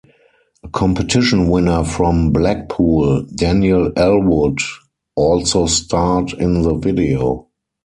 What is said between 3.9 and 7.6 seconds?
Ellwood, also starred in the video.